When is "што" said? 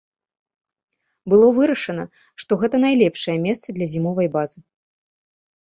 2.45-2.51